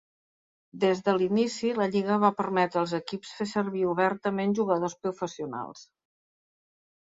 Des 0.83 1.01
de 1.09 1.13
l'inici, 1.17 1.69
la 1.79 1.85
lliga 1.95 2.17
va 2.23 2.31
permetre 2.39 2.81
als 2.81 2.95
equips 3.01 3.35
fer 3.41 3.47
servir 3.51 3.85
obertament 3.91 4.57
jugadors 4.61 4.97
professionals. 5.05 5.85